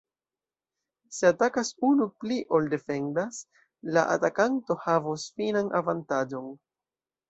[1.17, 3.45] Se atakas unu pli ol defendas,
[3.99, 6.55] la atakanto havos finan avantaĝon.